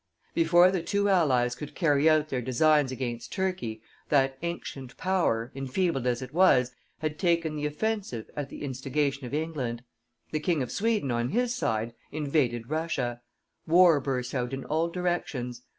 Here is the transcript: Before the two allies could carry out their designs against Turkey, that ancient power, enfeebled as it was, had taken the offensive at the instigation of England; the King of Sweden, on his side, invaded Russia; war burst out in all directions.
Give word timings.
Before 0.33 0.71
the 0.71 0.81
two 0.81 1.09
allies 1.09 1.53
could 1.53 1.75
carry 1.75 2.09
out 2.09 2.29
their 2.29 2.41
designs 2.41 2.91
against 2.91 3.31
Turkey, 3.33 3.83
that 4.09 4.35
ancient 4.41 4.97
power, 4.97 5.51
enfeebled 5.53 6.07
as 6.07 6.23
it 6.23 6.33
was, 6.33 6.71
had 7.01 7.19
taken 7.19 7.55
the 7.55 7.67
offensive 7.67 8.27
at 8.35 8.49
the 8.49 8.63
instigation 8.63 9.27
of 9.27 9.33
England; 9.35 9.83
the 10.31 10.39
King 10.39 10.63
of 10.63 10.71
Sweden, 10.71 11.11
on 11.11 11.29
his 11.29 11.53
side, 11.53 11.93
invaded 12.11 12.67
Russia; 12.71 13.21
war 13.67 13.99
burst 13.99 14.33
out 14.33 14.53
in 14.53 14.65
all 14.65 14.87
directions. 14.89 15.61